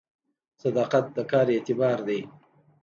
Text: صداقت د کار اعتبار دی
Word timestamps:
صداقت 0.61 1.05
د 1.15 1.17
کار 1.31 1.47
اعتبار 1.55 1.97
دی 2.07 2.19